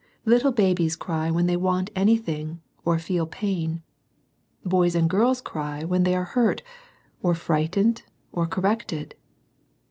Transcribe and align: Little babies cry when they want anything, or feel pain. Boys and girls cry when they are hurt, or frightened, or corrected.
Little 0.25 0.51
babies 0.51 0.95
cry 0.95 1.29
when 1.29 1.45
they 1.45 1.55
want 1.55 1.91
anything, 1.95 2.59
or 2.83 2.97
feel 2.97 3.27
pain. 3.27 3.83
Boys 4.65 4.95
and 4.95 5.07
girls 5.07 5.41
cry 5.41 5.83
when 5.83 6.01
they 6.01 6.15
are 6.15 6.23
hurt, 6.33 6.63
or 7.21 7.35
frightened, 7.35 8.01
or 8.31 8.47
corrected. 8.47 9.13